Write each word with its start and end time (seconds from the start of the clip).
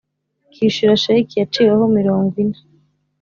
Kwishyura 0.51 0.93
sheki 1.03 1.35
yaciweho 1.41 1.83
imirongo 1.91 2.33
ine 2.43 2.59